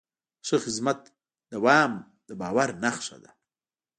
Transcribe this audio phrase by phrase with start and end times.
[0.39, 0.99] د ښه خدمت
[1.53, 1.91] دوام
[2.27, 3.31] د باور نښه ده.